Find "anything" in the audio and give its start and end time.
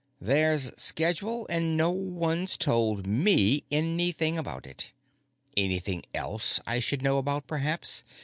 3.69-4.35, 5.55-6.03